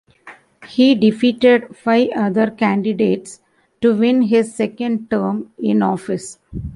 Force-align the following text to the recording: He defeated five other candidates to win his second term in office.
He 0.67 0.95
defeated 0.95 1.77
five 1.77 2.09
other 2.15 2.49
candidates 2.49 3.39
to 3.81 3.93
win 3.95 4.23
his 4.23 4.55
second 4.55 5.11
term 5.11 5.51
in 5.59 5.83
office. 5.83 6.39